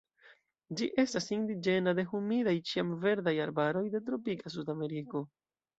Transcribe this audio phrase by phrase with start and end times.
[0.79, 5.29] Ĝi estas indiĝena de humidaj ĉiamverdaj arbaroj de tropika Sudameriko.